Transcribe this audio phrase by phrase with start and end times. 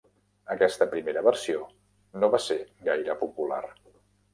[0.55, 1.63] Aquesta primera versió
[2.25, 2.61] no va ser
[2.93, 3.67] gaire popular.